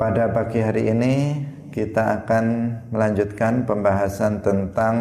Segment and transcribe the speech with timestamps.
[0.00, 2.44] Pada pagi hari ini kita akan
[2.88, 4.96] melanjutkan pembahasan tentang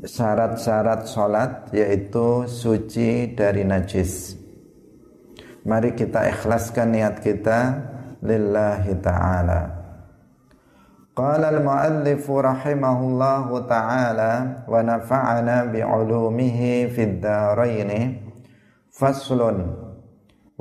[0.00, 4.40] syarat-syarat sholat yaitu suci dari najis.
[5.68, 7.76] Mari kita ikhlaskan niat kita
[8.24, 9.60] lillahi ta'ala.
[11.12, 18.16] Qala al-muallif rahimahullahu ta'ala wa nafa'ana bi'ulumihi fid dharain
[18.88, 19.91] faslun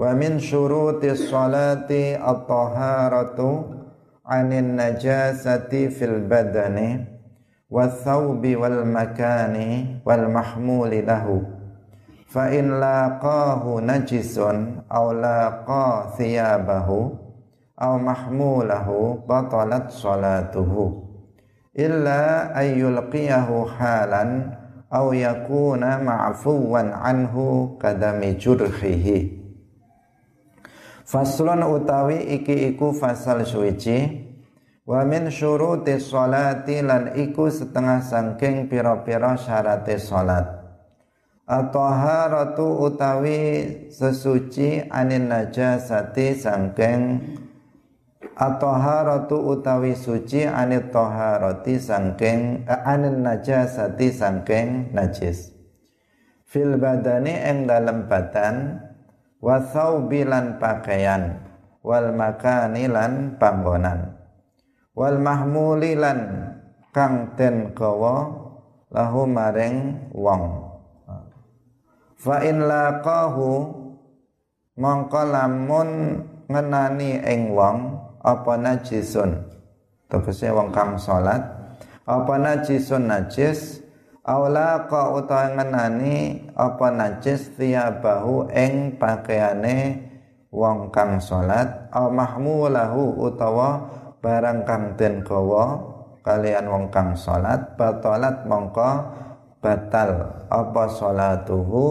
[0.02, 3.70] Wa min syuruti salati at-taharatu
[4.26, 7.06] anin najasati fil badani
[7.70, 11.46] wa thawbi wal makani wal mahmuli lahu.
[12.26, 17.14] Fa in laqahu najisun aw laqa thiyabahu
[17.78, 20.98] aw mahmulahu batalat salatuhu
[21.78, 24.50] illa ayyulqiyahu halan
[24.90, 29.41] aw yakuna ma'fuwan anhu kadami jurhihi
[31.12, 34.32] Faslun utawi iki iku fasal suci
[34.88, 40.48] Wa min syuruti sholati lan iku setengah sangking piro-piro syarate sholat.
[41.52, 43.40] At-taharatu utawi
[43.92, 47.02] sesuci anin najasati sangking
[48.32, 55.52] At-taharatu utawi suci anit taharati sangking eh, anin najasati sangking najis.
[56.48, 58.80] Fil badani eng dalam badan
[59.42, 59.58] wa
[60.06, 61.42] bilan pakaian
[61.82, 64.14] wal makani lan panggonan
[64.94, 66.54] wal mahmuli lan
[66.94, 68.30] kang ten kawa
[68.92, 70.68] lahu maring wong.
[72.22, 73.50] Fa in laqahu
[74.78, 75.90] mongko lamun
[76.46, 79.42] ngenani ing wong apa najisun?
[80.06, 81.42] Tegese wong kang salat
[82.06, 83.81] apa najisun najis
[84.32, 90.08] Aula ka utawa ngenani apa najis thiyabahu ing pakaiane
[90.48, 93.92] wong kang salat au mahmulahu utawa
[94.24, 95.84] barang kang den gawa
[96.24, 99.04] kalian wong kang salat batalat mongko
[99.60, 101.86] batal apa salatuhu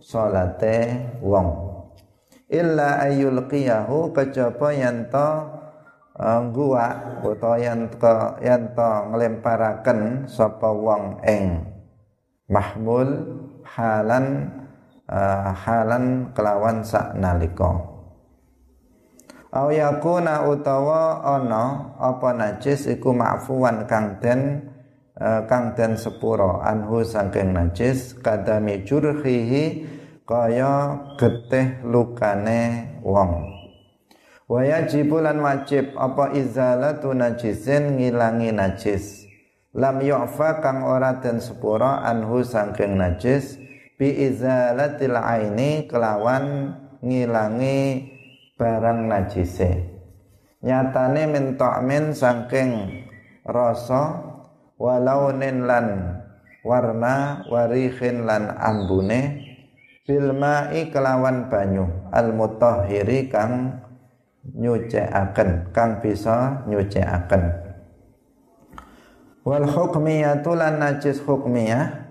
[0.00, 1.76] salate wong.
[2.48, 5.12] Illa ayyulqiyahu kejaba yen
[6.54, 6.86] gua
[7.20, 11.75] utawa yen to to nglemparaken sapa wong ing
[12.46, 13.10] mahmul
[13.66, 14.50] halan
[15.10, 17.98] uh, halan kelawan sak nalika.
[19.56, 24.68] Aw yakuna utawa ana apa najis iku ma'fuwan kang den
[25.16, 29.86] uh, kang den sepuro anhu saking najis kadami jurhihi
[30.28, 33.54] kaya getih lukane wong.
[34.46, 39.25] Wa yajibu lan wajib apa izalatu najisin ngilangi najis.
[39.76, 43.60] Lam yu'fa kang ora den sepura anhu saking najis
[44.00, 46.72] bi izalatil aini kelawan
[47.04, 48.08] ngilangi
[48.56, 49.84] barang najise.
[50.64, 53.04] Nyatane min ta'min saking
[53.44, 54.24] rasa
[54.80, 55.86] walaunin lan
[56.64, 59.44] warna warihin lan ambune
[60.08, 61.84] bil ma'i kelawan banyu
[62.16, 63.84] al mutahhiri kang
[64.56, 67.65] nyucikaken kang bisa nyucikaken
[69.46, 72.10] wal hukmiyatu lan najis hukmiyah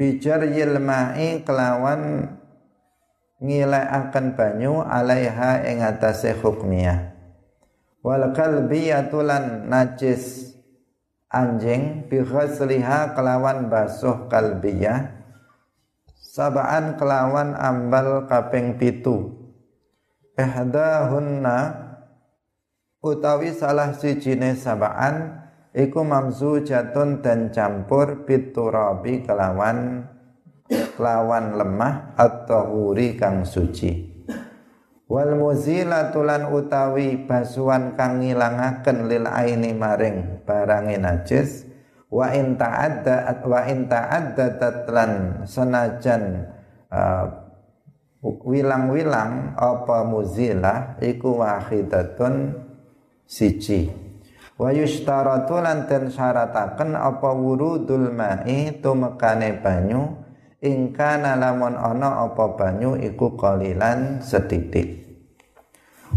[0.00, 2.32] bijar yilmai kelawan
[3.36, 7.12] ngilekaken banyu alaiha ing atase hukmiyah
[8.00, 10.56] wal kalbiyatu lan najis
[11.28, 15.22] anjing bi ghasliha kelawan basuh kalbiyah
[16.32, 19.36] sabaan kelawan ambal kaping pitu.
[20.32, 21.76] Ihdahunna
[23.04, 25.41] utawi salah sijine sabaan
[25.72, 30.08] iku mamzujatun dan campur biturabi kelawan
[30.68, 34.12] kelawan lemah atau huri kang suci.
[35.12, 41.68] Wal muzilatulan utawi basuhan kang ngilangaken lil aini maring barange najis
[42.08, 45.12] wa in ta'adda wa in ta'addadat lan
[45.44, 46.48] senajan
[46.88, 47.28] uh,
[48.22, 52.56] wilang-wilang apa muzilah iku wahidatun
[53.28, 54.01] siji
[54.62, 60.22] wa yushtaratu lan den syarataken apa wurudul ma'i tumekane banyu.
[60.62, 65.02] Ingkana lamun ana apa banyu iku qalilan setitik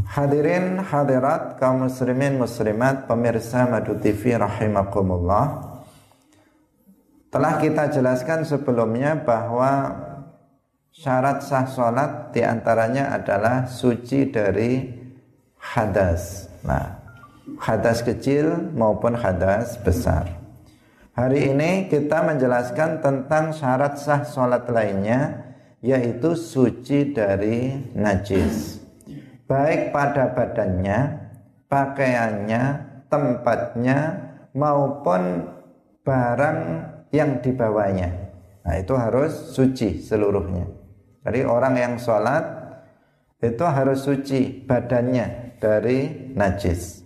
[0.04, 5.66] Hadirin hadirat kaum muslimin muslimat pemirsa Madu TV rahimakumullah.
[7.32, 9.98] Telah kita jelaskan sebelumnya bahwa
[10.92, 14.88] syarat sah sholat di antaranya adalah suci dari
[15.58, 16.48] hadas.
[16.64, 17.05] Nah,
[17.62, 20.42] hadas kecil maupun hadas besar.
[21.16, 25.48] Hari ini kita menjelaskan tentang syarat sah sholat lainnya
[25.80, 28.82] yaitu suci dari najis.
[29.46, 31.22] baik pada badannya,
[31.70, 32.64] pakaiannya,
[33.14, 34.00] tempatnya
[34.58, 35.46] maupun
[36.02, 36.60] barang
[37.14, 38.10] yang dibawanya.
[38.66, 40.66] Nah, itu harus suci seluruhnya.
[41.22, 42.42] Jadi orang yang sholat
[43.38, 47.05] itu harus suci badannya dari najis.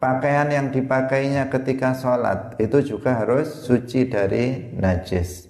[0.00, 5.44] Pakaian yang dipakainya ketika sholat itu juga harus suci dari najis.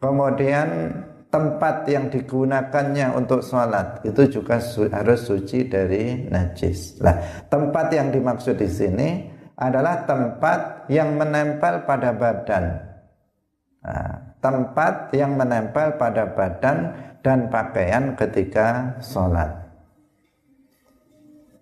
[0.00, 0.96] Kemudian
[1.28, 7.04] tempat yang digunakannya untuk sholat itu juga su harus suci dari najis.
[7.04, 9.08] Nah, tempat yang dimaksud di sini
[9.60, 12.64] adalah tempat yang menempel pada badan.
[13.84, 19.52] Nah, tempat yang menempel pada badan dan pakaian ketika sholat.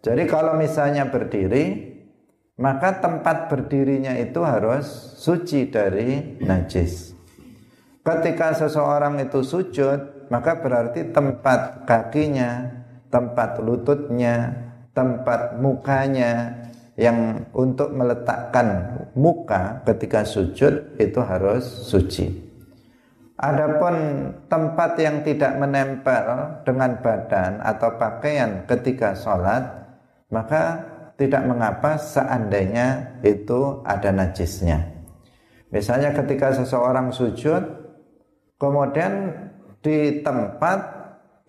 [0.05, 1.84] Jadi kalau misalnya berdiri,
[2.55, 4.87] maka tempat berdirinya itu harus
[5.19, 7.15] suci dari najis.
[8.05, 12.69] Ketika seseorang itu sujud, maka berarti tempat kakinya,
[13.09, 14.53] tempat lututnya,
[14.95, 16.63] tempat mukanya
[16.95, 22.45] yang untuk meletakkan muka ketika sujud itu harus suci.
[23.35, 29.65] Adapun tempat yang tidak menempel dengan badan atau pakaian ketika sholat,
[30.31, 34.83] maka tidak mengapa seandainya itu ada najisnya.
[35.71, 37.63] Misalnya ketika seseorang sujud,
[38.59, 39.35] kemudian
[39.83, 40.79] di tempat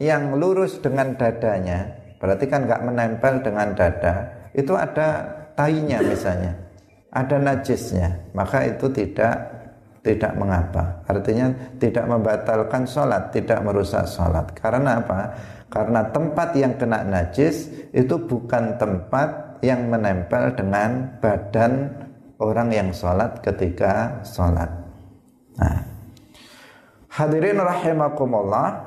[0.02, 6.58] yang lurus dengan dadanya, berarti kan nggak menempel dengan dada, itu ada tainya misalnya,
[7.14, 9.56] ada najisnya, maka itu tidak
[10.06, 11.02] tidak mengapa.
[11.10, 11.50] Artinya
[11.82, 14.54] tidak membatalkan sholat, tidak merusak sholat.
[14.54, 15.34] Karena apa?
[15.66, 21.90] Karena tempat yang kena najis itu bukan tempat yang menempel dengan badan
[22.38, 24.70] orang yang sholat ketika sholat.
[25.58, 25.82] Nah,
[27.10, 28.86] hadirin rahimakumullah,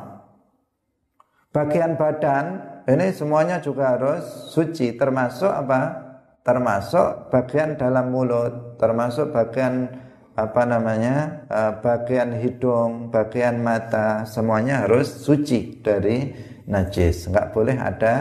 [1.50, 6.06] bagian badan ini semuanya juga harus suci, termasuk apa?
[6.46, 9.90] Termasuk bagian dalam mulut, termasuk bagian
[10.32, 11.44] apa namanya?
[11.50, 16.32] Eh, bagian hidung, bagian mata, semuanya harus suci dari
[16.64, 17.28] najis.
[17.28, 18.14] Enggak boleh ada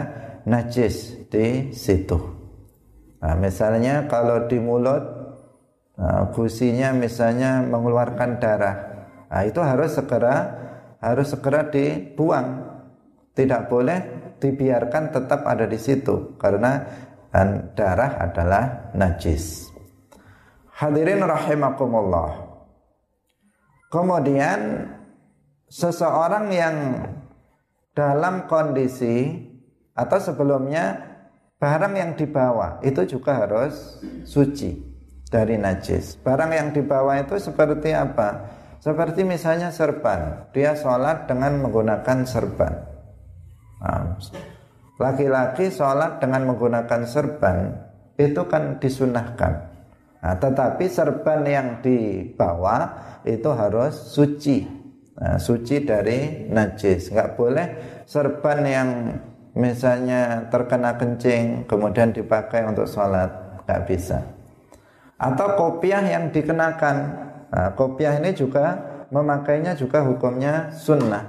[0.44, 2.37] najis di situ.
[3.18, 5.02] Nah, misalnya kalau di mulut
[5.98, 8.76] nah, gusinya misalnya mengeluarkan darah,
[9.26, 10.34] nah, itu harus segera
[11.02, 12.78] harus segera dibuang.
[13.34, 13.98] Tidak boleh
[14.42, 16.82] dibiarkan tetap ada di situ karena
[17.30, 19.70] dan darah adalah najis.
[20.74, 22.50] Hadirin rahimakumullah.
[23.94, 24.90] Kemudian
[25.70, 26.76] seseorang yang
[27.94, 29.42] dalam kondisi
[29.96, 31.07] atau sebelumnya
[31.58, 34.78] Barang yang dibawa itu juga harus suci
[35.26, 36.14] dari najis.
[36.22, 38.46] Barang yang dibawa itu seperti apa?
[38.78, 40.46] Seperti misalnya serban.
[40.54, 42.78] Dia sholat dengan menggunakan serban.
[43.82, 44.14] Nah,
[45.02, 47.74] laki-laki sholat dengan menggunakan serban
[48.14, 49.54] itu kan disunahkan.
[50.22, 54.62] Nah, tetapi serban yang dibawa itu harus suci.
[55.18, 57.10] Nah, suci dari najis.
[57.10, 57.66] Enggak boleh
[58.06, 58.88] serban yang
[59.58, 64.22] misalnya terkena kencing kemudian dipakai untuk sholat nggak bisa.
[65.18, 66.96] Atau kopiah yang dikenakan.
[67.50, 68.78] Nah, kopiah ini juga
[69.10, 71.26] memakainya juga hukumnya sunnah.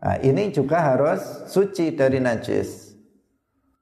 [0.00, 1.20] Nah, ini juga harus
[1.52, 2.96] suci dari najis.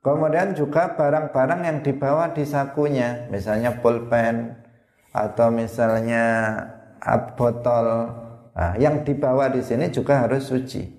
[0.03, 4.59] Kemudian juga barang-barang yang dibawa di sakunya misalnya pulpen
[5.15, 6.25] atau misalnya
[7.39, 8.11] botol.
[8.59, 10.96] Nah, yang dibawa di sini juga harus suci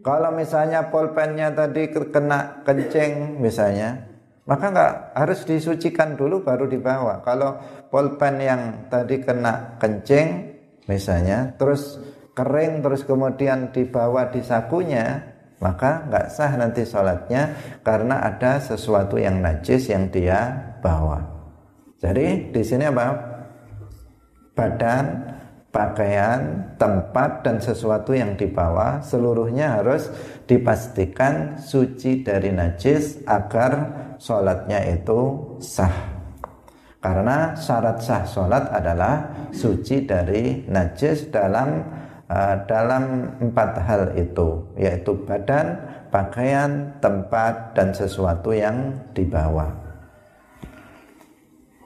[0.00, 4.08] kalau misalnya pulpennya tadi kena kencing misalnya,
[4.48, 7.20] maka nggak harus disucikan dulu baru dibawa.
[7.20, 7.60] Kalau
[7.92, 10.56] pulpen yang tadi kena kencing
[10.88, 12.00] misalnya, terus
[12.32, 17.54] kering terus kemudian dibawa di sakunya, maka nggak sah nanti sholatnya
[17.84, 21.20] karena ada sesuatu yang najis yang dia bawa.
[22.00, 23.12] Jadi di sini apa?
[24.56, 25.04] Badan
[25.70, 30.10] pakaian, tempat dan sesuatu yang dibawa seluruhnya harus
[30.46, 33.72] dipastikan suci dari najis agar
[34.18, 35.18] sholatnya itu
[35.62, 36.20] sah.
[37.00, 41.80] Karena syarat sah sholat adalah suci dari najis dalam
[42.28, 45.80] uh, dalam empat hal itu, yaitu badan,
[46.12, 49.89] pakaian, tempat dan sesuatu yang dibawa.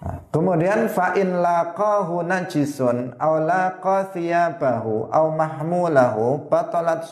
[0.04, 7.08] Kemudian fa in laqahu najisun aw laqa thiyabahu aw mahmulahu batalat.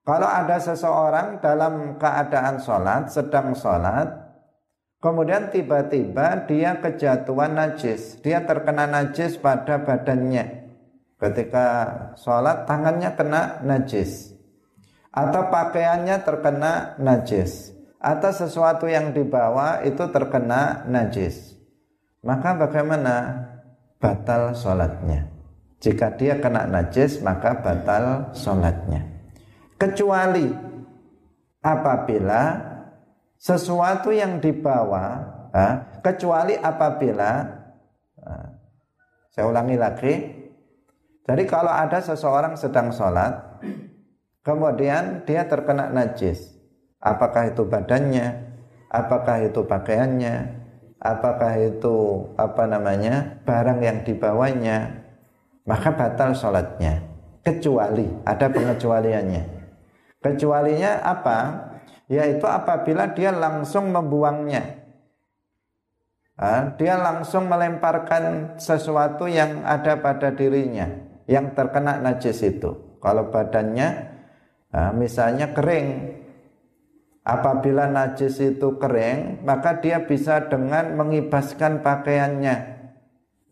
[0.00, 4.10] Kalau ada seseorang dalam keadaan salat, sedang salat,
[4.98, 10.66] kemudian tiba-tiba dia kejatuhan najis, dia terkena najis pada badannya.
[11.20, 11.66] Ketika
[12.16, 14.34] salat tangannya kena najis.
[15.10, 21.60] atau pakaiannya terkena najis atau sesuatu yang dibawa itu terkena najis.
[22.24, 23.46] Maka bagaimana?
[24.00, 25.28] Batal sholatnya.
[25.80, 29.04] Jika dia kena najis maka batal sholatnya.
[29.76, 30.48] Kecuali
[31.60, 32.56] apabila
[33.36, 35.20] sesuatu yang dibawa
[36.00, 37.44] kecuali apabila
[39.28, 40.14] saya ulangi lagi.
[41.28, 43.50] Jadi kalau ada seseorang sedang sholat
[44.40, 46.49] Kemudian dia terkena najis.
[47.00, 48.52] Apakah itu badannya?
[48.92, 50.60] Apakah itu pakaiannya?
[51.00, 55.00] Apakah itu apa namanya barang yang dibawanya?
[55.64, 57.00] Maka batal sholatnya.
[57.40, 59.42] Kecuali ada pengecualiannya.
[60.20, 61.38] Kecualinya apa?
[62.12, 64.76] Yaitu apabila dia langsung membuangnya.
[66.80, 70.88] dia langsung melemparkan sesuatu yang ada pada dirinya
[71.28, 72.96] yang terkena najis itu.
[73.00, 73.88] Kalau badannya
[74.96, 76.19] misalnya kering.
[77.20, 82.80] Apabila najis itu kering, maka dia bisa dengan mengibaskan pakaiannya.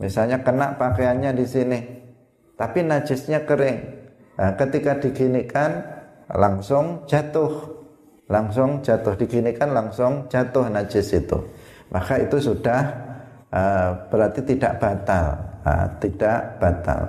[0.00, 1.78] Misalnya kena pakaiannya di sini,
[2.56, 3.78] tapi najisnya kering.
[4.38, 5.84] Nah, ketika diginikan
[6.32, 7.76] langsung jatuh.
[8.28, 11.40] Langsung jatuh diginikan langsung jatuh najis itu.
[11.88, 12.80] Maka itu sudah
[13.48, 15.32] uh, berarti tidak batal,
[15.64, 17.08] uh, tidak batal.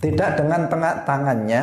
[0.00, 1.62] Tidak dengan tengah tangannya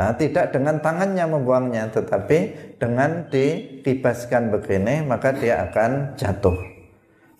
[0.00, 2.38] Nah, tidak dengan tangannya membuangnya, tetapi
[2.80, 6.56] dengan dikibaskan begini, maka dia akan jatuh.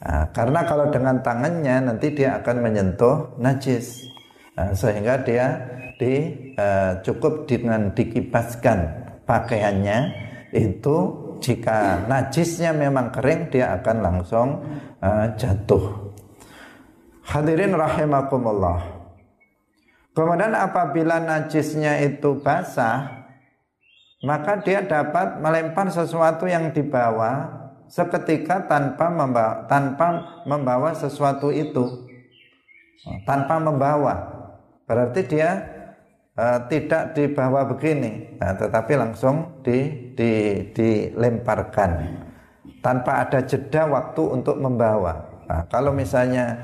[0.05, 4.05] Nah, karena kalau dengan tangannya nanti dia akan menyentuh najis,
[4.53, 5.57] nah, sehingga dia
[5.97, 9.99] di, uh, cukup dengan dikibaskan pakaiannya
[10.53, 10.97] itu
[11.41, 14.61] jika najisnya memang kering dia akan langsung
[15.01, 16.13] uh, jatuh.
[17.25, 19.00] Hadirin rahimakumullah.
[20.11, 23.21] Kemudian apabila najisnya itu basah,
[24.27, 30.09] maka dia dapat melempar sesuatu yang dibawa seketika tanpa membawa, tanpa
[30.47, 32.11] membawa sesuatu itu.
[33.25, 34.29] Tanpa membawa.
[34.85, 35.63] Berarti dia
[36.37, 40.31] uh, tidak dibawa begini, nah, tetapi langsung di, di,
[40.75, 41.91] dilemparkan
[42.85, 45.45] tanpa ada jeda waktu untuk membawa.
[45.49, 46.61] Nah, kalau misalnya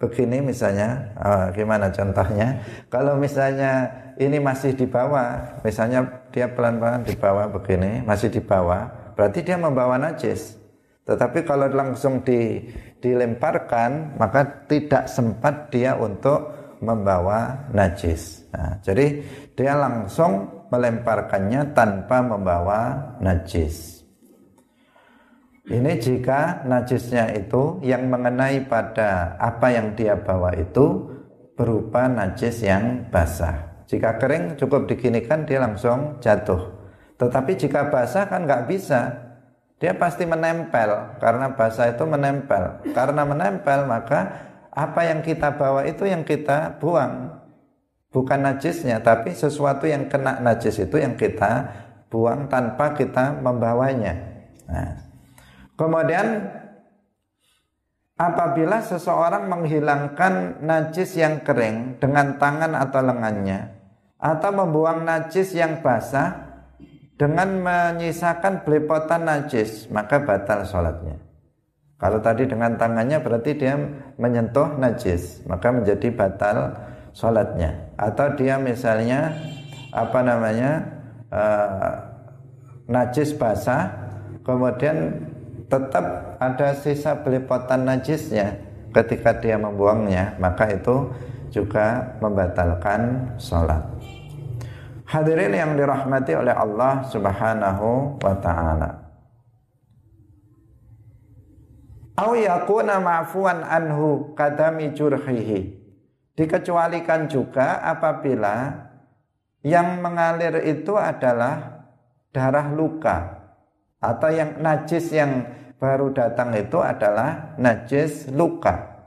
[0.00, 2.64] begini misalnya uh, gimana contohnya?
[2.88, 9.12] Kalau misalnya ini masih di bawah misalnya dia pelan-pelan di bawah begini masih di bawah
[9.12, 10.56] berarti dia membawa najis.
[11.04, 12.64] Tetapi kalau langsung di,
[13.04, 18.48] dilemparkan maka tidak sempat dia untuk membawa najis.
[18.56, 19.20] Nah, jadi
[19.52, 22.80] dia langsung melemparkannya tanpa membawa
[23.20, 23.99] najis
[25.70, 31.06] ini jika najisnya itu yang mengenai pada apa yang dia bawa itu
[31.54, 33.86] berupa najis yang basah.
[33.86, 36.74] Jika kering cukup diginikan dia langsung jatuh.
[37.22, 39.30] Tetapi jika basah kan nggak bisa.
[39.78, 42.90] Dia pasti menempel karena basah itu menempel.
[42.90, 44.20] Karena menempel maka
[44.74, 47.30] apa yang kita bawa itu yang kita buang.
[48.10, 51.70] Bukan najisnya tapi sesuatu yang kena najis itu yang kita
[52.10, 54.18] buang tanpa kita membawanya.
[54.66, 55.09] Nah,
[55.80, 56.44] Kemudian
[58.20, 63.72] apabila seseorang menghilangkan najis yang kering dengan tangan atau lengannya
[64.20, 66.36] atau membuang najis yang basah
[67.16, 71.16] dengan menyisakan belepotan najis maka batal sholatnya.
[71.96, 73.80] Kalau tadi dengan tangannya berarti dia
[74.20, 76.76] menyentuh najis maka menjadi batal
[77.16, 77.96] sholatnya.
[77.96, 79.32] Atau dia misalnya
[79.96, 80.84] apa namanya
[81.32, 81.92] uh,
[82.84, 83.96] najis basah
[84.44, 85.29] kemudian
[85.70, 88.58] tetap ada sisa belepotan najisnya
[88.90, 90.34] ketika dia membuangnya.
[90.42, 91.14] Maka itu
[91.54, 93.86] juga membatalkan sholat.
[95.06, 98.90] Hadirin yang dirahmati oleh Allah subhanahu wa ta'ala.
[102.14, 105.78] Au yakuna ma'fuan anhu kadami jurhihi.
[106.38, 108.86] Dikecualikan juga apabila
[109.66, 111.84] yang mengalir itu adalah
[112.30, 113.40] darah luka
[114.00, 115.44] atau yang najis yang
[115.80, 119.00] baru datang itu adalah najis luka.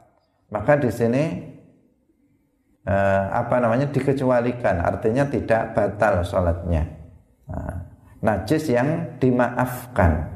[0.49, 1.23] Maka di sini
[2.83, 6.83] eh, apa namanya dikecualikan, artinya tidak batal sholatnya.
[7.47, 7.77] Nah,
[8.25, 10.33] najis yang dimaafkan.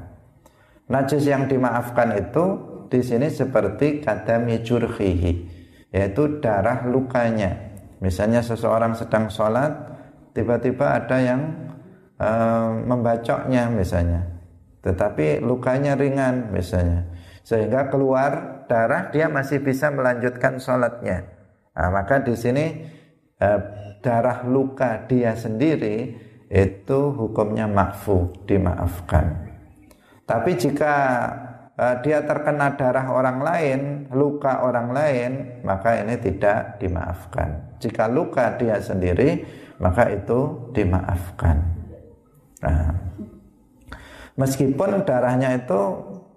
[0.87, 2.45] Najis yang dimaafkan itu
[2.87, 5.33] di sini seperti kadami jurhihi,
[5.91, 7.75] yaitu darah lukanya.
[7.97, 9.73] Misalnya seseorang sedang sholat,
[10.37, 11.41] tiba-tiba ada yang
[12.21, 14.36] eh, membacoknya misalnya
[14.87, 17.03] tetapi lukanya ringan misalnya
[17.43, 21.27] sehingga keluar darah dia masih bisa melanjutkan sholatnya.
[21.71, 22.65] Nah, maka di sini
[23.39, 23.59] eh,
[24.03, 26.15] darah luka dia sendiri
[26.51, 29.47] itu hukumnya makfu dimaafkan.
[30.27, 30.95] Tapi jika
[31.79, 33.79] uh, dia terkena darah orang lain
[34.11, 35.31] luka orang lain
[35.63, 37.79] maka ini tidak dimaafkan.
[37.79, 39.47] Jika luka dia sendiri
[39.79, 41.63] maka itu dimaafkan.
[42.59, 43.06] Nah,
[44.37, 45.81] meskipun darahnya itu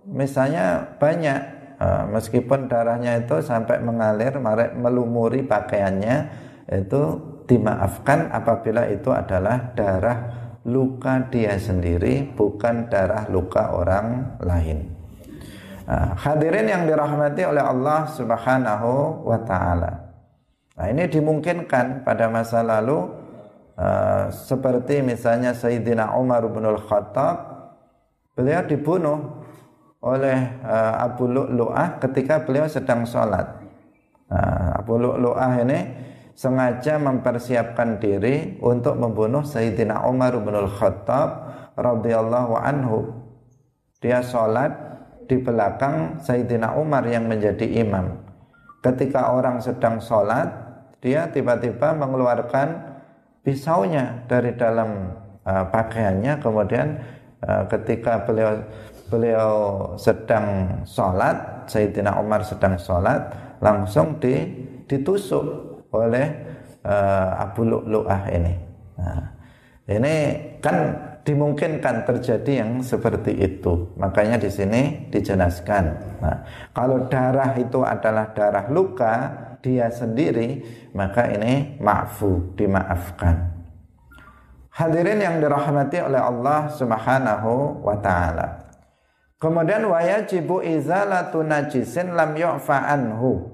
[0.08, 1.38] misalnya banyak
[1.78, 4.34] uh, meskipun darahnya itu sampai mengalir
[4.74, 6.16] melumuri pakaiannya
[6.70, 7.02] itu
[7.46, 10.18] dimaafkan apabila itu adalah darah
[10.64, 14.92] luka dia sendiri bukan darah luka orang lain.
[15.90, 20.14] Nah, hadirin yang dirahmati oleh Allah Subhanahu wa taala.
[20.78, 23.10] Nah, ini dimungkinkan pada masa lalu
[23.74, 27.49] uh, seperti misalnya Sayyidina Umar bin Al-Khattab
[28.40, 29.44] beliau dibunuh
[30.00, 33.60] oleh uh, Abu Lu'lu'ah ketika beliau sedang sholat.
[34.32, 35.78] Nah, Abu Lu'lu'ah ini
[36.32, 41.28] sengaja mempersiapkan diri untuk membunuh Sayyidina Umar bin Al-Khattab
[41.76, 43.12] radhiyallahu anhu.
[44.00, 44.72] Dia sholat
[45.28, 48.24] di belakang Sayyidina Umar yang menjadi imam.
[48.80, 50.48] Ketika orang sedang sholat,
[51.04, 52.88] dia tiba-tiba mengeluarkan
[53.44, 55.12] pisaunya dari dalam
[55.44, 56.40] uh, pakaiannya.
[56.40, 57.19] Kemudian uh,
[57.68, 58.60] ketika beliau
[59.10, 59.52] beliau
[59.98, 64.46] sedang sholat, Sayyidina Umar sedang sholat, langsung di,
[64.86, 65.44] ditusuk
[65.90, 66.26] oleh
[66.86, 68.54] uh, Abu Lu'lu'ah ini.
[68.96, 69.24] Nah,
[69.90, 70.14] ini
[70.62, 70.94] kan
[71.26, 73.90] dimungkinkan terjadi yang seperti itu.
[73.98, 75.84] Makanya di sini dijelaskan.
[76.22, 76.36] Nah,
[76.70, 79.14] kalau darah itu adalah darah luka
[79.60, 80.62] dia sendiri,
[80.96, 83.59] maka ini maafu, dimaafkan.
[84.70, 88.70] Hadirin yang dirahmati oleh Allah Subhanahu wa taala.
[89.40, 93.50] Kemudian wajibu izalatu najisin lam yu'fa anhu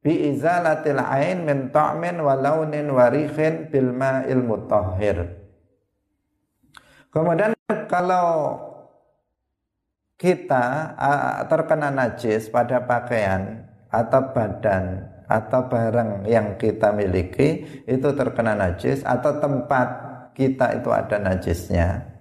[0.00, 5.34] bi izalatil ain min ta'min wa launin wa rihin bil ma'il mutahhir.
[7.10, 7.52] Kemudian
[7.90, 8.54] kalau
[10.16, 10.94] kita
[11.50, 19.42] terkena najis pada pakaian atau badan atau barang yang kita miliki itu terkena najis atau
[19.42, 20.05] tempat
[20.36, 22.12] kita itu ada najisnya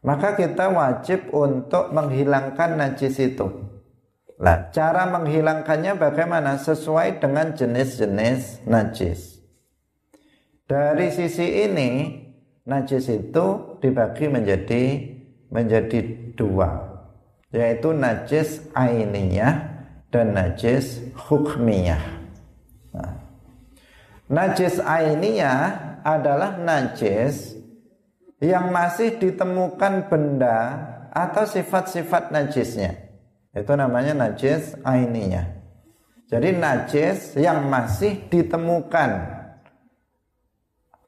[0.00, 3.74] maka kita wajib untuk menghilangkan najis itu
[4.34, 6.58] Nah, cara menghilangkannya bagaimana?
[6.58, 9.38] Sesuai dengan jenis-jenis najis.
[10.66, 12.18] Dari sisi ini,
[12.66, 14.82] najis itu dibagi menjadi
[15.54, 16.82] menjadi dua,
[17.54, 22.02] yaitu najis ainiyah dan najis hukmiyah.
[22.90, 23.22] Nah,
[24.26, 27.56] najis ainiyah adalah najis
[28.44, 30.58] yang masih ditemukan benda
[31.08, 32.92] atau sifat-sifat najisnya.
[33.56, 35.64] Itu namanya najis ainiyah.
[36.28, 39.10] Jadi najis yang masih ditemukan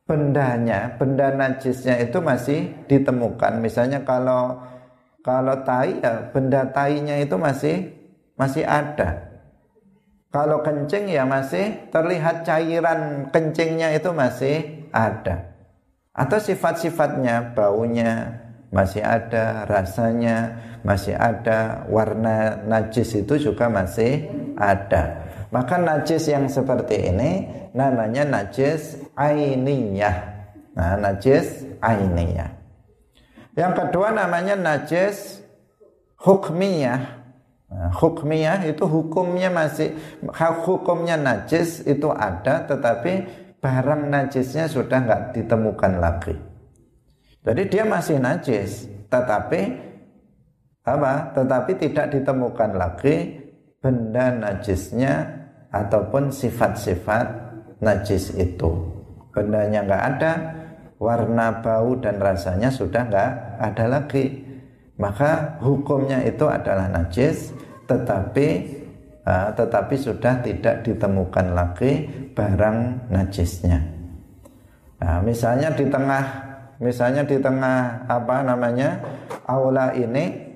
[0.07, 3.59] bendanya, benda najisnya itu masih ditemukan.
[3.59, 4.63] Misalnya kalau
[5.27, 7.91] kalau tai ya benda tainya itu masih
[8.39, 9.27] masih ada.
[10.31, 15.53] Kalau kencing ya masih terlihat cairan kencingnya itu masih ada.
[16.17, 18.41] Atau sifat-sifatnya, baunya
[18.73, 24.25] masih ada, rasanya masih ada, warna najis itu juga masih
[24.57, 25.29] ada.
[25.53, 30.17] Maka najis yang seperti ini namanya najis ainiyah.
[30.73, 32.57] Nah, najis ainiyah.
[33.57, 35.41] Yang kedua namanya najis
[36.21, 37.01] hukmiyah.
[37.67, 39.97] Nah, hukmiyah itu hukumnya masih
[40.65, 46.35] hukumnya najis itu ada tetapi barang najisnya sudah nggak ditemukan lagi.
[47.47, 49.61] Jadi dia masih najis tetapi
[50.87, 51.35] apa?
[51.35, 53.43] Tetapi tidak ditemukan lagi
[53.83, 55.27] benda najisnya
[55.71, 57.27] ataupun sifat-sifat
[57.83, 58.71] najis itu.
[59.35, 60.33] Bendanya nggak ada,
[60.97, 64.47] warna bau dan rasanya sudah nggak ada lagi.
[64.97, 67.53] Maka hukumnya itu adalah najis,
[67.85, 68.49] tetapi
[69.27, 73.83] uh, tetapi sudah tidak ditemukan lagi barang najisnya.
[75.03, 76.25] Nah, misalnya di tengah
[76.81, 79.01] misalnya di tengah apa namanya
[79.45, 80.47] aula ini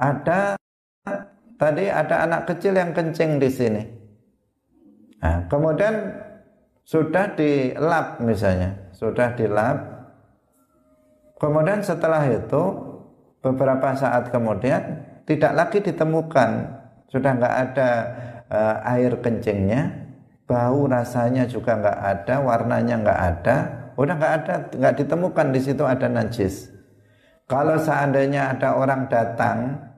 [0.00, 0.56] ada
[1.60, 3.82] tadi ada anak kecil yang kencing di sini.
[5.20, 6.16] Nah, kemudian
[6.88, 9.78] sudah dilap misalnya, sudah dilap.
[11.36, 12.62] Kemudian setelah itu
[13.44, 16.79] beberapa saat kemudian tidak lagi ditemukan,
[17.10, 17.90] sudah nggak ada
[18.48, 20.10] uh, air kencingnya,
[20.46, 23.56] bau rasanya juga nggak ada, warnanya nggak ada,
[23.98, 26.70] udah nggak ada, nggak ditemukan di situ ada najis.
[27.50, 29.90] Kalau seandainya ada orang datang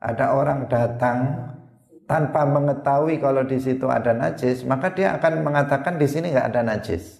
[0.00, 1.50] ada orang datang
[2.06, 6.62] tanpa mengetahui kalau di situ ada najis, maka dia akan mengatakan di sini nggak ada
[6.62, 7.18] najis.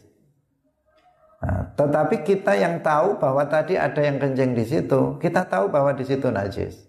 [1.42, 5.90] Nah, tetapi kita yang tahu bahwa tadi ada yang kencing di situ, kita tahu bahwa
[5.92, 6.85] di situ najis.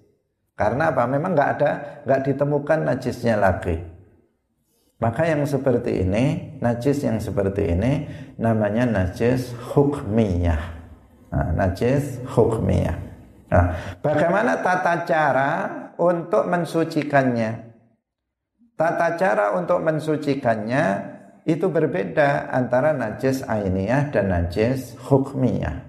[0.57, 1.05] Karena apa?
[1.05, 3.77] Memang nggak ada, nggak ditemukan najisnya lagi.
[4.97, 8.09] Maka yang seperti ini, najis yang seperti ini
[8.41, 10.63] namanya najis hukmiyah.
[11.29, 12.97] Nah, najis hukmiyah.
[13.53, 13.65] Nah,
[14.01, 15.51] bagaimana tata cara
[16.01, 17.51] untuk mensucikannya?
[18.73, 20.85] Tata cara untuk mensucikannya
[21.45, 25.85] itu berbeda antara najis ainiyah dan najis hukmiyah.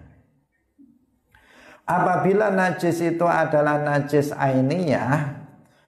[1.88, 5.40] Apabila najis itu adalah najis ainiyah,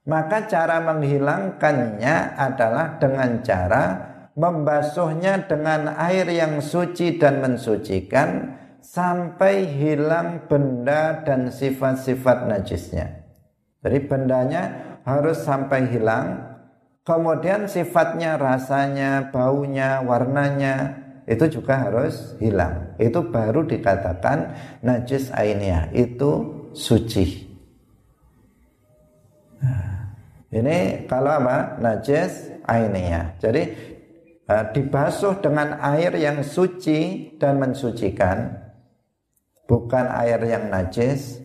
[0.09, 3.85] maka cara menghilangkannya adalah dengan cara
[4.33, 13.21] membasuhnya dengan air yang suci dan mensucikan sampai hilang benda dan sifat-sifat najisnya.
[13.85, 14.63] Jadi bendanya
[15.05, 16.57] harus sampai hilang,
[17.05, 21.00] kemudian sifatnya, rasanya, baunya, warnanya
[21.31, 22.99] itu juga harus hilang.
[22.99, 24.51] Itu baru dikatakan
[24.83, 27.47] najis ainiyah, itu suci.
[30.51, 31.79] Ini kalau apa?
[31.79, 33.39] Najis ainiyah.
[33.39, 33.63] Jadi
[34.51, 38.59] uh, dibasuh dengan air yang suci dan mensucikan.
[39.71, 41.39] Bukan air yang najis,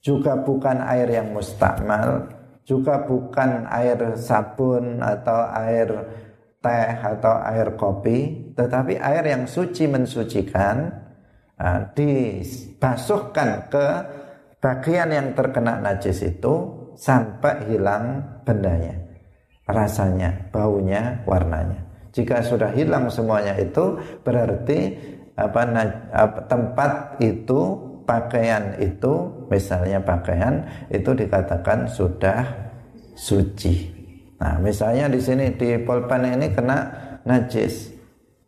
[0.00, 2.24] juga bukan air yang mustakmal,
[2.64, 5.88] juga bukan air sabun atau air
[6.64, 10.88] teh atau air kopi, tetapi air yang suci mensucikan
[11.60, 13.86] uh, dibasuhkan ke
[14.58, 16.54] bagian yang terkena najis itu
[16.96, 18.96] sampai hilang bendanya,
[19.68, 21.84] rasanya, baunya, warnanya.
[22.16, 24.96] Jika sudah hilang semuanya itu berarti
[25.36, 25.68] apa,
[26.16, 27.60] apa tempat itu
[28.08, 32.40] pakaian itu misalnya pakaian itu dikatakan sudah
[33.12, 33.92] suci.
[34.40, 36.88] Nah, misalnya di sini di pulpen ini kena
[37.28, 37.95] najis.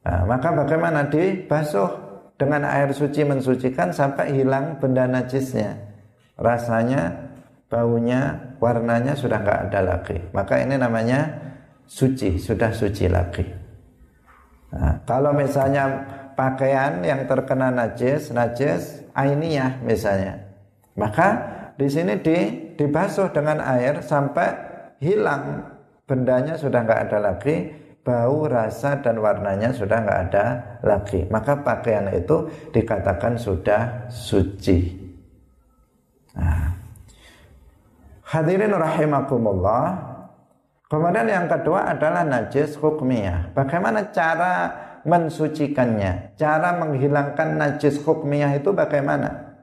[0.09, 1.93] Nah, maka bagaimana dibasuh
[2.41, 5.77] dengan air suci mensucikan sampai hilang benda najisnya.
[6.41, 7.29] Rasanya
[7.69, 10.17] baunya, warnanya sudah nggak ada lagi.
[10.33, 11.29] Maka ini namanya
[11.85, 13.45] suci, sudah suci lagi.
[14.73, 15.85] Nah, kalau misalnya
[16.33, 20.41] pakaian yang terkena najis, najis ainiyah misalnya,
[20.97, 21.29] maka
[21.77, 22.37] di sini di,
[22.81, 24.57] dibasuh dengan air sampai
[25.05, 25.69] hilang
[26.09, 30.47] bendanya sudah nggak ada lagi, bau, rasa dan warnanya sudah nggak ada
[30.81, 31.29] lagi.
[31.29, 34.97] Maka pakaian itu dikatakan sudah suci.
[36.33, 36.79] Nah,
[38.29, 40.05] Hadirin rahimakumullah.
[40.89, 43.57] Kemudian yang kedua adalah najis hukmiyah.
[43.57, 44.53] Bagaimana cara
[45.09, 46.37] mensucikannya?
[46.37, 49.57] Cara menghilangkan najis hukmiyah itu bagaimana?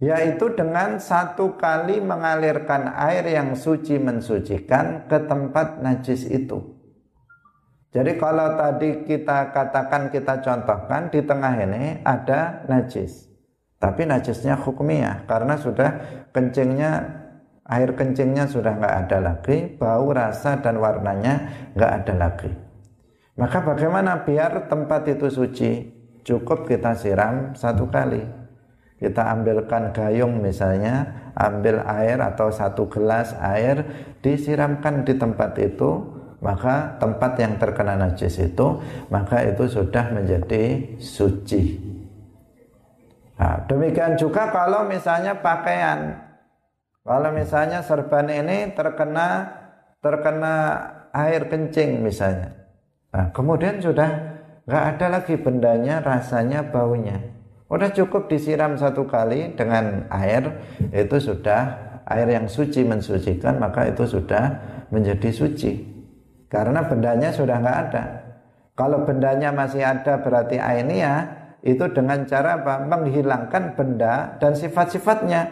[0.00, 6.81] Yaitu dengan satu kali mengalirkan air yang suci mensucikan ke tempat najis itu.
[7.92, 13.28] Jadi kalau tadi kita katakan kita contohkan di tengah ini ada najis.
[13.76, 15.90] Tapi najisnya hukmiyah karena sudah
[16.32, 17.20] kencingnya
[17.68, 22.52] air kencingnya sudah nggak ada lagi, bau, rasa dan warnanya nggak ada lagi.
[23.36, 25.70] Maka bagaimana biar tempat itu suci?
[26.22, 28.22] Cukup kita siram satu kali.
[29.02, 33.82] Kita ambilkan gayung misalnya, ambil air atau satu gelas air,
[34.22, 36.11] disiramkan di tempat itu,
[36.42, 41.78] maka tempat yang terkena najis itu, maka itu sudah menjadi suci.
[43.38, 46.18] Nah, demikian juga kalau misalnya pakaian
[47.02, 49.58] kalau misalnya serban ini terkena
[49.98, 50.54] terkena
[51.10, 52.54] air kencing misalnya,
[53.10, 57.18] nah, kemudian sudah nggak ada lagi bendanya, rasanya, baunya.
[57.66, 60.62] Udah cukup disiram satu kali dengan air,
[60.94, 61.74] itu sudah
[62.06, 64.62] air yang suci mensucikan, maka itu sudah
[64.94, 65.91] menjadi suci.
[66.52, 68.04] Karena bendanya sudah nggak ada.
[68.76, 72.84] Kalau bendanya masih ada berarti ainiyah, itu dengan cara apa?
[72.84, 75.48] Menghilangkan benda dan sifat-sifatnya.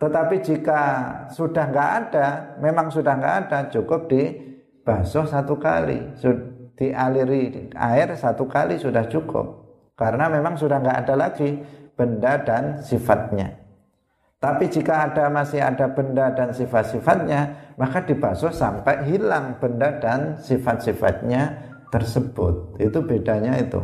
[0.00, 0.80] Tetapi jika
[1.28, 2.26] sudah nggak ada,
[2.58, 6.16] memang sudah nggak ada, cukup dibasuh satu kali,
[6.74, 9.62] dialiri air satu kali sudah cukup.
[9.94, 11.60] Karena memang sudah nggak ada lagi
[11.94, 13.61] benda dan sifatnya.
[14.42, 21.62] Tapi jika ada masih ada benda dan sifat-sifatnya, maka dibasuh sampai hilang benda dan sifat-sifatnya
[21.94, 22.74] tersebut.
[22.82, 23.78] Itu bedanya itu.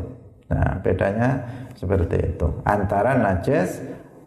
[0.51, 1.47] Nah, bedanya
[1.79, 2.59] seperti itu.
[2.67, 3.79] Antara najis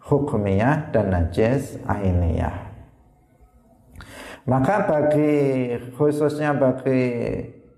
[0.08, 2.72] hukmiyah dan najis ainiyah.
[4.48, 5.34] Maka bagi
[6.00, 7.12] khususnya bagi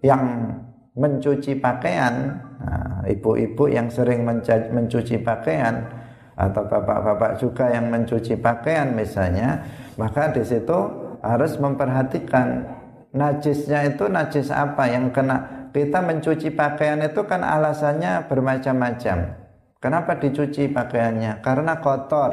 [0.07, 0.55] yang
[0.95, 4.23] mencuci pakaian, nah, ibu-ibu yang sering
[4.71, 6.04] mencuci pakaian
[6.35, 9.63] atau bapak-bapak juga yang mencuci pakaian misalnya,
[9.95, 10.79] maka di situ
[11.23, 12.67] harus memperhatikan
[13.15, 19.43] najisnya itu najis apa yang kena kita mencuci pakaian itu kan alasannya bermacam-macam.
[19.83, 21.43] Kenapa dicuci pakaiannya?
[21.43, 22.31] Karena kotor.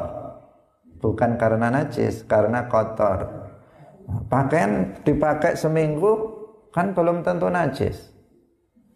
[1.02, 3.50] Bukan karena najis, karena kotor.
[4.30, 6.38] Pakaian dipakai seminggu
[6.70, 8.14] kan belum tentu najis.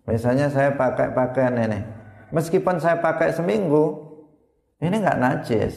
[0.06, 1.82] Misalnya saya pakai pakaian ini.
[2.30, 4.05] Meskipun saya pakai seminggu,
[4.80, 5.74] ini nggak najis.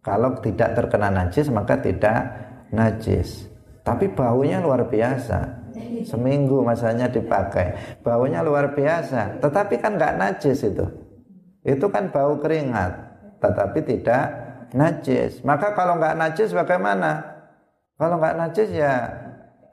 [0.00, 2.18] Kalau tidak terkena najis maka tidak
[2.72, 3.48] najis.
[3.84, 5.68] Tapi baunya luar biasa.
[6.04, 8.00] Seminggu masanya dipakai.
[8.00, 9.40] Baunya luar biasa.
[9.40, 11.08] Tetapi kan nggak najis itu
[11.68, 12.92] itu kan bau keringat
[13.44, 14.24] tetapi tidak
[14.72, 17.20] najis maka kalau nggak najis bagaimana
[18.00, 18.94] kalau nggak najis ya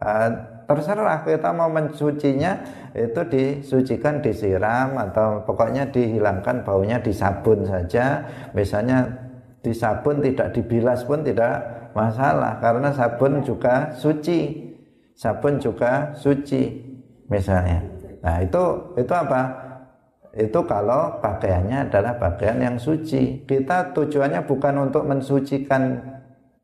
[0.04, 0.30] uh,
[0.66, 2.62] terserah kita mau mencucinya
[2.94, 8.26] itu disucikan disiram atau pokoknya dihilangkan baunya di sabun saja.
[8.52, 9.06] Misalnya
[9.62, 14.66] di sabun tidak dibilas pun tidak masalah karena sabun juga suci.
[15.16, 16.84] Sabun juga suci
[17.32, 17.80] misalnya.
[18.20, 18.64] Nah itu
[19.00, 19.66] itu apa?
[20.36, 23.48] Itu kalau pakaiannya adalah pakaian yang suci.
[23.48, 26.15] Kita tujuannya bukan untuk mensucikan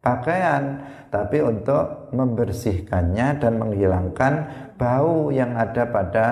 [0.01, 0.81] pakaian,
[1.13, 4.33] tapi untuk membersihkannya dan menghilangkan
[4.75, 6.27] bau yang ada pada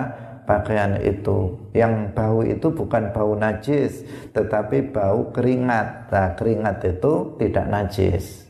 [0.50, 1.70] pakaian itu.
[1.78, 4.04] Yang bau itu bukan bau najis,
[4.34, 6.10] tetapi bau keringat.
[6.10, 8.50] Nah, keringat itu tidak najis.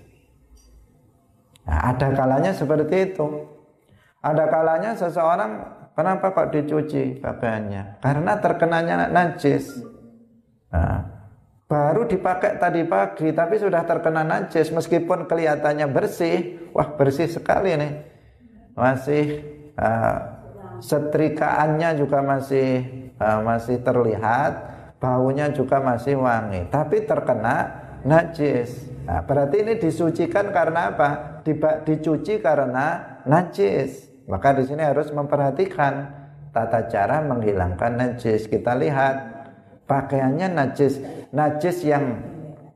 [1.68, 3.28] Nah, ada kalanya seperti itu.
[4.20, 8.00] Ada kalanya seseorang Kenapa kok dicuci pakaiannya?
[8.00, 9.84] Karena terkenanya najis.
[10.72, 11.09] Nah,
[11.70, 16.58] baru dipakai tadi pagi tapi sudah terkena najis meskipun kelihatannya bersih.
[16.74, 17.94] Wah, bersih sekali nih.
[18.74, 19.46] Masih
[19.78, 20.18] uh,
[20.82, 22.70] setrikaannya juga masih
[23.22, 24.52] uh, masih terlihat,
[24.98, 28.90] baunya juga masih wangi, tapi terkena najis.
[29.06, 31.10] Nah, berarti ini disucikan karena apa?
[31.86, 34.06] dicuci karena najis.
[34.30, 35.94] Maka di sini harus memperhatikan
[36.54, 38.46] tata cara menghilangkan najis.
[38.46, 39.39] Kita lihat
[39.90, 41.02] pakaiannya najis,
[41.34, 42.22] najis yang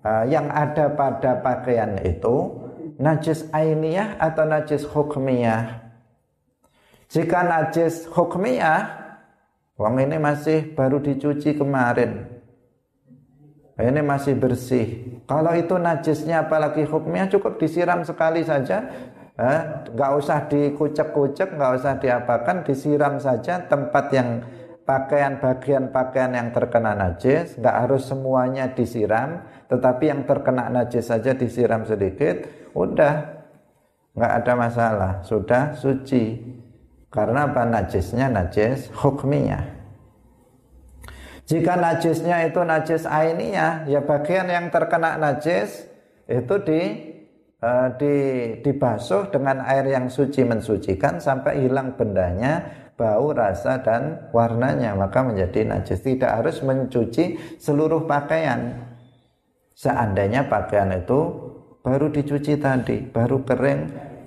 [0.02, 2.64] uh, yang ada pada pakaian itu
[2.98, 5.86] najis ainiyah atau najis hukmiyah.
[7.14, 8.82] Jika najis hukmiyah,
[9.78, 12.26] wong ini masih baru dicuci kemarin.
[13.74, 15.18] Ini masih bersih.
[15.26, 18.86] Kalau itu najisnya apalagi hukmiyah cukup disiram sekali saja
[19.34, 19.60] eh,
[19.94, 24.30] nggak usah dikucek-kucek, nggak usah diapakan, disiram saja tempat yang
[24.84, 31.36] pakaian bagian pakaian yang terkena najis, nggak harus semuanya disiram, tetapi yang terkena najis saja
[31.36, 32.44] disiram sedikit,
[32.76, 33.44] udah
[34.14, 36.40] nggak ada masalah, sudah suci.
[37.14, 39.84] Karena apa najisnya najis hukmiyah.
[41.46, 45.86] Jika najisnya itu najis ainiyah, ya bagian yang terkena najis
[46.26, 46.82] itu di
[47.64, 48.16] uh, di,
[48.64, 55.68] dibasuh dengan air yang suci mensucikan sampai hilang bendanya, bau, rasa dan warnanya maka menjadi
[55.68, 56.00] najis.
[56.00, 58.88] Tidak harus mencuci seluruh pakaian.
[59.76, 61.20] Seandainya pakaian itu
[61.84, 63.82] baru dicuci tadi, baru kering,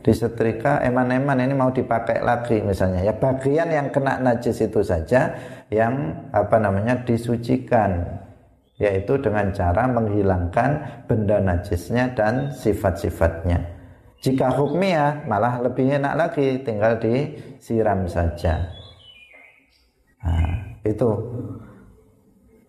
[0.04, 3.02] disetrika, eman-eman ini mau dipakai lagi misalnya.
[3.02, 5.32] Ya bagian yang kena najis itu saja
[5.72, 8.22] yang apa namanya disucikan
[8.76, 13.75] yaitu dengan cara menghilangkan benda najisnya dan sifat-sifatnya.
[14.26, 18.74] Jika hukmiyah malah lebih enak lagi, tinggal disiram saja.
[20.18, 21.10] Nah, itu.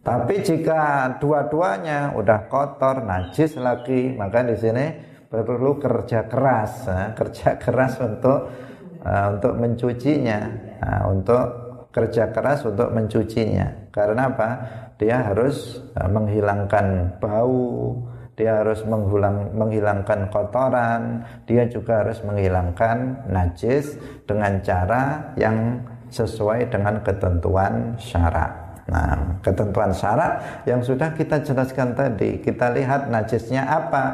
[0.06, 4.86] Tapi jika dua-duanya udah kotor, najis lagi, maka di sini
[5.26, 8.54] perlu kerja keras, nah, kerja keras untuk
[9.02, 10.39] uh, untuk mencucinya,
[10.78, 11.46] nah, untuk
[11.89, 13.89] kerja keras untuk mencucinya.
[13.89, 14.50] Karena apa?
[14.98, 17.98] dia harus uh, menghilangkan bau,
[18.38, 23.97] dia harus menghilang, menghilangkan kotoran, dia juga harus menghilangkan najis
[24.30, 25.82] dengan cara yang
[26.13, 28.86] sesuai dengan ketentuan syarat.
[28.88, 34.06] Nah, ketentuan syarat yang sudah kita jelaskan tadi, kita lihat najisnya apa,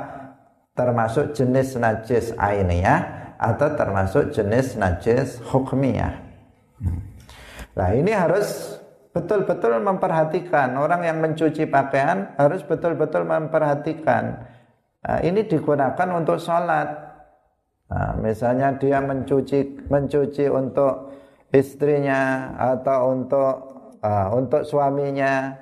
[0.73, 6.15] termasuk jenis najis ainiyah atau termasuk jenis najis hukmiyah.
[7.75, 8.79] Nah, ini harus
[9.13, 10.73] betul-betul memperhatikan.
[10.75, 14.43] Orang yang mencuci pakaian harus betul-betul memperhatikan.
[15.05, 16.89] Nah, ini digunakan untuk sholat.
[17.93, 21.13] Nah, misalnya dia mencuci mencuci untuk
[21.53, 23.53] istrinya atau untuk
[24.01, 25.53] uh, untuk suaminya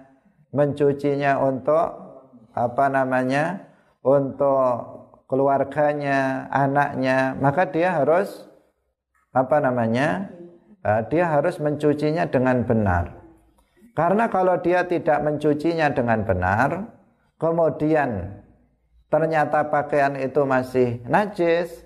[0.56, 1.88] mencucinya untuk
[2.56, 3.68] apa namanya
[4.04, 8.48] untuk keluarganya anaknya maka dia harus
[9.32, 10.32] apa namanya
[10.84, 13.20] uh, dia harus mencucinya dengan benar
[13.93, 16.69] karena kalau dia tidak mencucinya dengan benar,
[17.36, 18.41] kemudian
[19.12, 21.84] ternyata pakaian itu masih najis,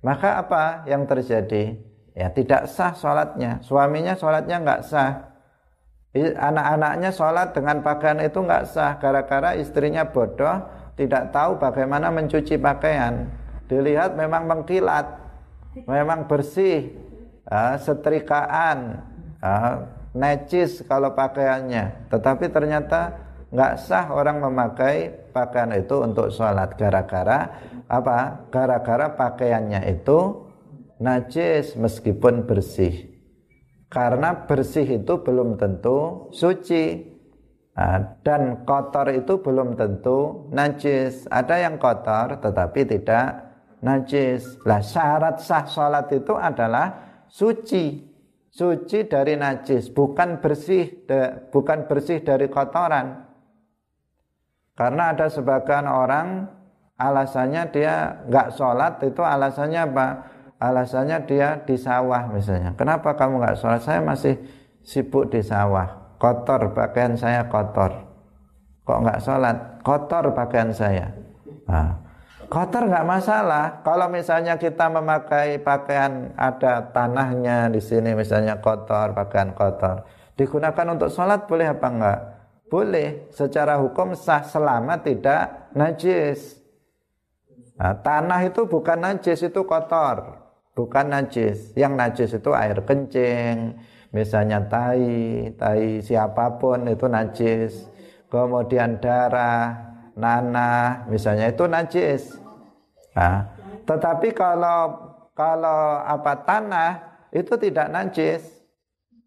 [0.00, 1.88] maka apa yang terjadi?
[2.18, 3.62] ya tidak sah sholatnya.
[3.62, 5.38] Suaminya sholatnya nggak sah.
[6.18, 8.98] Anak-anaknya sholat dengan pakaian itu nggak sah.
[8.98, 10.66] Gara-gara istrinya bodoh
[10.98, 13.30] tidak tahu bagaimana mencuci pakaian.
[13.70, 15.06] Dilihat memang mengkilat
[15.86, 16.90] memang bersih
[17.46, 18.98] uh, setrikaan
[20.16, 22.08] necis kalau pakaiannya.
[22.08, 23.16] Tetapi ternyata
[23.48, 26.76] nggak sah orang memakai pakaian itu untuk sholat.
[26.76, 27.48] Gara-gara
[27.88, 28.48] apa?
[28.52, 30.48] Gara-gara pakaiannya itu
[31.00, 33.08] najis meskipun bersih.
[33.88, 37.16] Karena bersih itu belum tentu suci.
[37.78, 41.24] Nah, dan kotor itu belum tentu najis.
[41.30, 43.48] Ada yang kotor tetapi tidak
[43.80, 44.58] najis.
[44.66, 48.07] Lah syarat sah sholat itu adalah suci
[48.58, 51.06] suci dari najis bukan bersih
[51.54, 53.22] bukan bersih dari kotoran.
[54.74, 56.50] Karena ada sebagian orang
[56.98, 60.06] alasannya dia nggak sholat itu alasannya apa?
[60.58, 62.74] Alasannya dia di sawah misalnya.
[62.74, 63.78] Kenapa kamu nggak sholat?
[63.78, 64.34] Saya masih
[64.82, 66.18] sibuk di sawah.
[66.18, 67.94] Kotor pakaian saya kotor.
[68.82, 69.56] Kok nggak sholat?
[69.86, 71.14] Kotor pakaian saya.
[71.70, 71.94] Nah,
[72.48, 73.84] kotor nggak masalah.
[73.84, 81.12] Kalau misalnya kita memakai pakaian ada tanahnya di sini misalnya kotor, pakaian kotor, digunakan untuk
[81.12, 82.20] sholat boleh apa enggak?
[82.68, 83.08] Boleh.
[83.32, 86.60] Secara hukum sah selama tidak najis.
[87.78, 90.36] Nah, tanah itu bukan najis itu kotor,
[90.74, 91.72] bukan najis.
[91.78, 93.78] Yang najis itu air kencing,
[94.10, 97.86] misalnya tai, tai siapa pun itu najis.
[98.28, 99.87] Kemudian darah,
[100.18, 102.34] nanah misalnya itu najis.
[103.14, 103.46] Nah,
[103.86, 104.98] tetapi kalau
[105.38, 106.90] kalau apa tanah
[107.30, 108.42] itu tidak najis.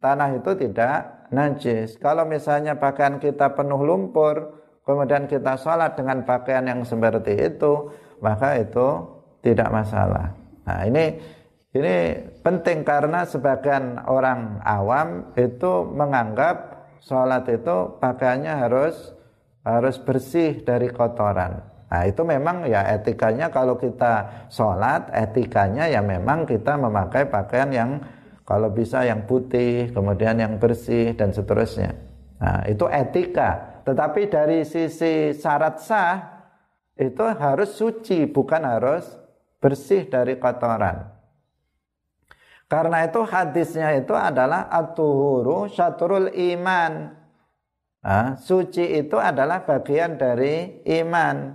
[0.01, 1.95] Tanah itu tidak najis.
[2.01, 8.57] Kalau misalnya pakaian kita penuh lumpur, kemudian kita sholat dengan pakaian yang seperti itu, maka
[8.57, 9.05] itu
[9.45, 10.33] tidak masalah.
[10.65, 11.21] Nah, ini
[11.71, 19.15] ini penting karena sebagian orang awam itu menganggap sholat itu pakaiannya harus
[19.61, 21.61] harus bersih dari kotoran.
[21.91, 27.91] Nah itu memang ya etikanya kalau kita sholat etikanya ya memang kita memakai pakaian yang
[28.47, 31.93] kalau bisa yang putih kemudian yang bersih dan seterusnya.
[32.39, 33.81] Nah itu etika.
[33.81, 36.15] Tetapi dari sisi syarat sah
[36.95, 39.03] itu harus suci bukan harus
[39.61, 41.11] bersih dari kotoran.
[42.71, 47.19] Karena itu hadisnya itu adalah atuhuru syaturul iman.
[48.01, 51.53] Nah, suci itu adalah bagian dari iman.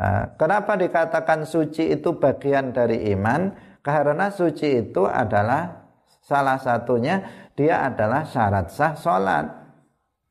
[0.00, 3.52] Nah, kenapa dikatakan suci itu bagian dari iman?
[3.84, 5.84] Karena suci itu adalah
[6.24, 7.20] salah satunya
[7.52, 9.46] dia adalah syarat sah sholat.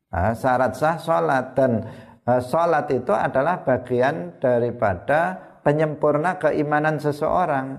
[0.10, 1.86] Nah, syarat sah sholat dan
[2.26, 7.78] uh, sholat itu adalah bagian daripada penyempurna keimanan seseorang.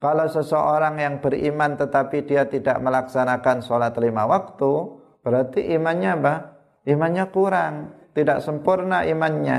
[0.00, 6.34] Kalau seseorang yang beriman tetapi dia tidak melaksanakan sholat lima waktu, berarti imannya apa?
[6.84, 7.74] Imannya kurang,
[8.12, 9.58] tidak sempurna imannya.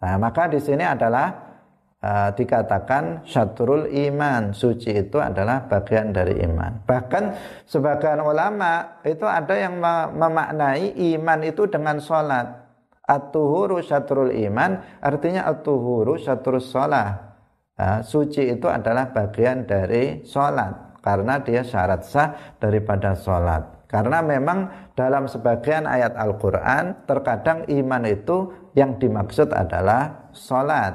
[0.00, 1.28] Nah, maka di sini adalah
[2.00, 6.84] uh, dikatakan syatrul iman, suci itu adalah bagian dari iman.
[6.88, 7.24] Bahkan
[7.68, 9.76] sebagian ulama itu ada yang
[10.16, 12.64] memaknai iman itu dengan sholat.
[13.06, 17.22] At-tuhuru syatrul iman artinya at-tuhuru syatrul sholat.
[17.76, 23.75] Nah, suci itu adalah bagian dari sholat karena dia syarat sah daripada sholat.
[23.86, 30.94] Karena memang dalam sebagian ayat Al-Quran terkadang iman itu yang dimaksud adalah sholat.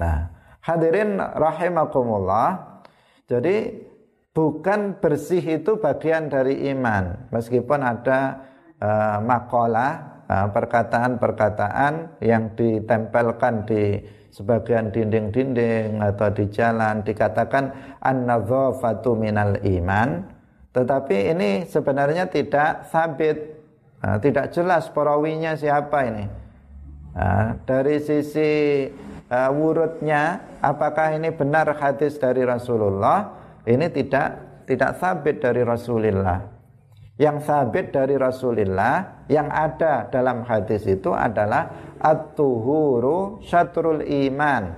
[0.00, 0.32] Nah,
[0.64, 2.80] hadirin rahimakumullah.
[3.28, 3.84] Jadi
[4.32, 7.28] bukan bersih itu bagian dari iman.
[7.28, 8.42] Meskipun ada
[8.80, 14.02] uh, makalah, uh, perkataan-perkataan yang ditempelkan di
[14.34, 17.70] sebagian dinding-dinding atau di jalan dikatakan
[18.02, 20.26] an-nadhafatu minal iman
[20.74, 23.62] tetapi ini sebenarnya tidak sabit,
[24.02, 26.26] nah, tidak jelas perawinya siapa ini.
[27.14, 28.82] Nah, dari sisi
[29.30, 33.38] uh, wurudnya, apakah ini benar hadis dari Rasulullah?
[33.62, 34.28] Ini tidak
[34.66, 36.42] tidak sabit dari Rasulullah.
[37.14, 44.74] Yang sabit dari Rasulullah yang ada dalam hadis itu adalah at-tuhuru syatrul iman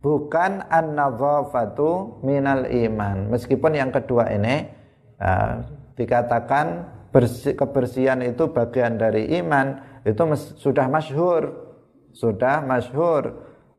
[0.00, 3.28] bukan an-nadhafatu minal iman.
[3.28, 4.80] Meskipun yang kedua ini
[5.22, 5.62] Nah,
[5.94, 11.72] dikatakan bersih, kebersihan itu bagian dari iman itu mes, sudah masyhur
[12.12, 13.32] sudah masyhur.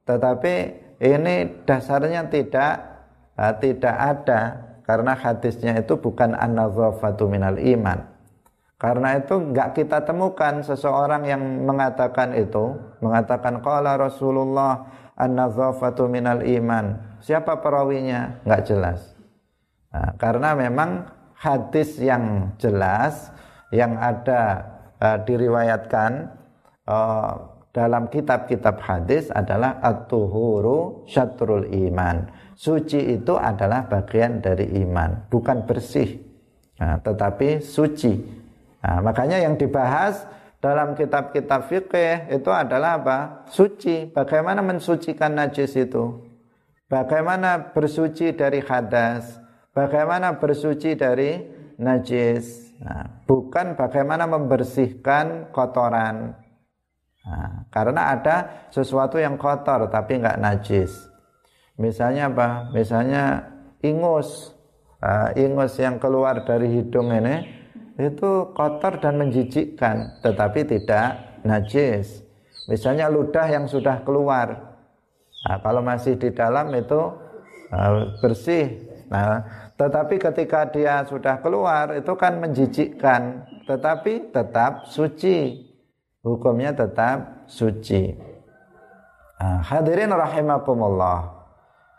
[0.03, 0.53] Tetapi
[0.99, 2.73] ini dasarnya tidak
[3.39, 4.39] uh, tidak ada
[4.83, 8.03] karena hadisnya itu bukan an-nadzafatu minal iman.
[8.75, 17.15] Karena itu enggak kita temukan seseorang yang mengatakan itu mengatakan qala Rasulullah an-nadzafatu minal iman.
[17.23, 18.43] Siapa perawinya?
[18.43, 18.99] Enggak jelas.
[19.95, 21.07] Nah, karena memang
[21.43, 23.27] hadis yang jelas
[23.75, 24.63] yang ada
[25.03, 26.31] uh, diriwayatkan
[26.87, 32.31] uh, dalam kitab-kitab hadis adalah at-tuhuru syatrul iman.
[32.55, 36.21] Suci itu adalah bagian dari iman, bukan bersih,
[36.77, 38.13] nah, tetapi suci.
[38.85, 40.21] Nah, makanya yang dibahas
[40.61, 43.19] dalam kitab-kitab fikih itu adalah apa?
[43.49, 44.07] Suci.
[44.13, 46.23] Bagaimana mensucikan najis itu?
[46.87, 49.42] Bagaimana bersuci dari hadas?
[49.73, 51.41] Bagaimana bersuci dari
[51.81, 52.77] najis?
[52.77, 56.37] Nah, bukan bagaimana membersihkan kotoran.
[57.23, 61.09] Nah, karena ada sesuatu yang kotor tapi nggak najis.
[61.81, 62.69] Misalnya apa?
[62.69, 63.49] Misalnya
[63.81, 64.53] ingus.
[65.01, 67.41] Nah, ingus yang keluar dari hidung ini
[67.97, 72.21] itu kotor dan menjijikkan tetapi tidak najis.
[72.69, 74.73] Misalnya ludah yang sudah keluar
[75.43, 77.01] Nah, kalau masih di dalam itu
[77.75, 78.87] uh, bersih.
[79.11, 79.43] Nah,
[79.73, 85.69] tetapi ketika dia sudah keluar itu kan menjijikkan, tetapi tetap suci.
[86.23, 88.15] Hukumnya tetap suci.
[89.43, 91.19] Nah, hadirin rahimakumullah.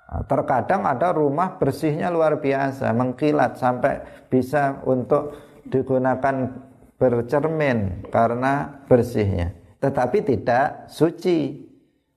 [0.09, 4.01] Nah, terkadang ada rumah bersihnya luar biasa, mengkilat sampai
[4.33, 5.37] bisa untuk
[5.69, 6.57] digunakan
[6.97, 9.53] bercermin karena bersihnya.
[9.83, 11.69] Tetapi tidak suci.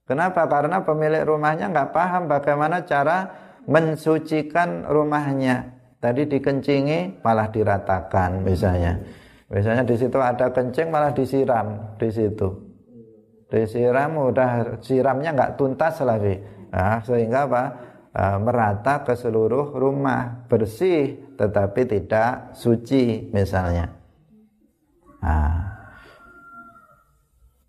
[0.08, 0.48] Kenapa?
[0.48, 5.76] Karena pemilik rumahnya nggak paham bagaimana cara mensucikan rumahnya.
[6.00, 8.98] Tadi dikencingi malah diratakan misalnya.
[9.48, 12.48] Misalnya di situ ada kencing malah disiram di situ.
[13.48, 16.36] Disiram udah siramnya nggak tuntas lagi.
[16.68, 17.64] Nah, sehingga apa?
[18.12, 23.88] E, merata ke seluruh rumah bersih tetapi tidak suci misalnya.
[25.24, 25.56] Nah,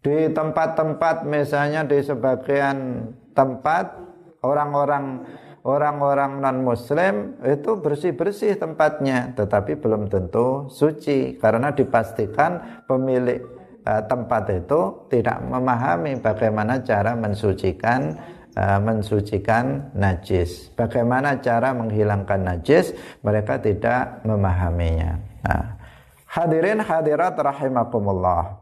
[0.03, 3.07] di tempat-tempat misalnya di sebagian
[3.39, 3.95] tempat
[4.43, 5.23] orang-orang
[5.67, 13.43] orang-orang non muslim itu bersih-bersih tempatnya tetapi belum tentu suci karena dipastikan pemilik
[13.89, 18.15] uh, tempat itu tidak memahami bagaimana cara mensucikan
[18.59, 20.75] uh, mensucikan najis.
[20.75, 22.93] Bagaimana cara menghilangkan najis
[23.23, 25.19] mereka tidak memahaminya.
[25.47, 25.79] Nah,
[26.27, 28.59] hadirin hadirat rahimakumullah.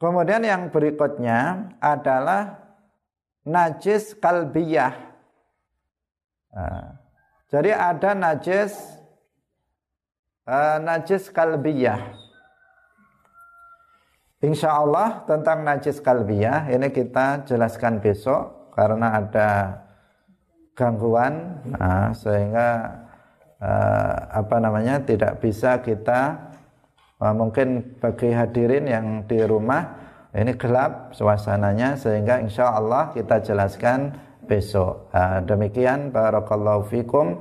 [0.00, 2.56] Kemudian yang berikutnya adalah
[3.44, 5.09] najis kalbiyah.
[6.50, 6.98] Nah,
[7.50, 8.74] jadi ada najis
[10.46, 12.18] uh, najis kalbiyah.
[14.40, 19.48] Insya Allah tentang najis kalbiyah ini kita jelaskan besok karena ada
[20.72, 22.88] gangguan nah, sehingga
[23.60, 26.50] uh, apa namanya tidak bisa kita
[27.20, 30.00] uh, mungkin bagi hadirin yang di rumah
[30.32, 34.16] ini gelap suasananya sehingga insya Allah kita jelaskan
[34.50, 35.06] besok.
[35.14, 37.38] Uh, demikian barakallahu fikum